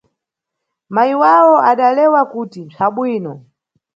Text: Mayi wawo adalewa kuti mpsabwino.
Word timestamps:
Mayi 0.93 1.13
wawo 1.23 1.55
adalewa 1.71 2.21
kuti 2.31 2.59
mpsabwino. 2.67 3.33